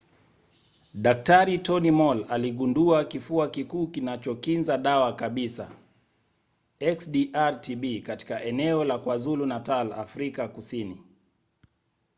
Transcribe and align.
dk. 1.05 1.59
tony 1.63 1.91
moll 1.91 2.25
aligundua 2.29 3.05
kifua 3.05 3.49
kikuu 3.49 3.87
kinachokinza 3.87 4.77
dawa 4.77 5.13
kabisa 5.15 5.71
xdr-tb 6.81 8.03
katika 8.03 8.43
eneo 8.43 8.83
la 8.83 8.97
kwazulu-natal 8.99 9.93
afrika 9.93 10.47
kusini 10.47 11.03